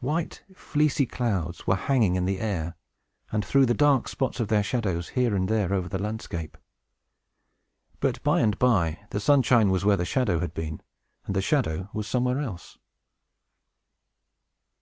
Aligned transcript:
White, 0.00 0.42
fleecy 0.56 1.04
clouds 1.04 1.66
were 1.66 1.76
hanging 1.76 2.14
in 2.16 2.24
the 2.24 2.40
air, 2.40 2.74
and 3.30 3.44
threw 3.44 3.66
the 3.66 3.74
dark 3.74 4.08
spots 4.08 4.40
of 4.40 4.48
their 4.48 4.62
shadow 4.62 4.98
here 5.02 5.34
and 5.36 5.46
there 5.46 5.74
over 5.74 5.90
the 5.90 5.98
landscape. 5.98 6.56
But, 8.00 8.22
by 8.22 8.40
and 8.40 8.58
by, 8.58 9.00
the 9.10 9.20
sunshine 9.20 9.68
was 9.68 9.84
where 9.84 9.98
the 9.98 10.06
shadow 10.06 10.38
had 10.40 10.54
been, 10.54 10.80
and 11.26 11.36
the 11.36 11.42
shadow 11.42 11.90
was 11.92 12.06
somewhere 12.08 12.38
else. 12.40 12.78